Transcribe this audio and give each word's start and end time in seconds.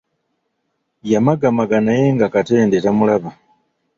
Yamagamaga 1.11 1.77
naye 1.85 2.05
nga 2.15 2.27
Katende 2.33 2.77
tamulaba. 2.83 3.29